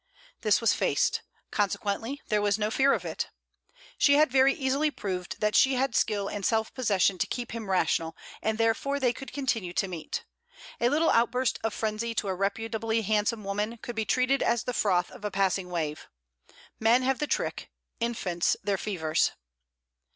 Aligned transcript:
This 0.41 0.61
was 0.61 0.73
faced. 0.73 1.21
Consequently 1.51 2.23
there 2.29 2.41
was 2.41 2.57
no 2.57 2.71
fear 2.71 2.91
of 2.91 3.05
it. 3.05 3.27
She 3.99 4.15
had 4.15 4.31
very 4.31 4.51
easily 4.55 4.89
proved 4.89 5.39
that 5.41 5.55
she 5.55 5.75
had 5.75 5.93
skill 5.93 6.27
and 6.27 6.43
self 6.43 6.73
possession 6.73 7.19
to 7.19 7.27
keep 7.27 7.51
him 7.51 7.69
rational, 7.69 8.17
and 8.41 8.57
therefore 8.57 8.99
they 8.99 9.13
could 9.13 9.31
continue 9.31 9.73
to 9.73 9.87
meet. 9.87 10.25
A 10.79 10.89
little 10.89 11.11
outburst 11.11 11.59
of 11.63 11.75
frenzy 11.75 12.15
to 12.15 12.29
a 12.29 12.33
reputably 12.33 13.03
handsome 13.03 13.43
woman 13.43 13.77
could 13.77 13.95
be 13.95 14.03
treated 14.05 14.41
as 14.41 14.63
the 14.63 14.73
froth 14.73 15.11
of 15.11 15.23
a 15.23 15.29
passing 15.29 15.69
wave. 15.69 16.07
Men 16.79 17.03
have 17.03 17.19
the 17.19 17.27
trick, 17.27 17.69
infants 17.99 18.57
their 18.63 18.79
fevers. 18.79 19.33